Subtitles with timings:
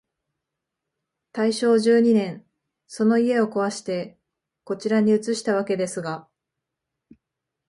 [1.31, 2.43] 大正十二年、
[2.87, 4.17] その家をこわして、
[4.63, 6.27] こちらに移したわけですが、